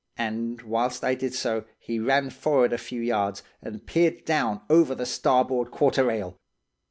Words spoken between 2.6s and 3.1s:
a few